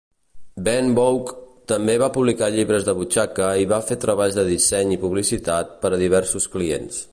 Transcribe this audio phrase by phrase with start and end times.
[0.67, 1.33] Bengough
[1.71, 5.95] també va publicar llibres de butxaca i va fer treballs de disseny i publicitat per
[5.95, 7.03] a diversos clients.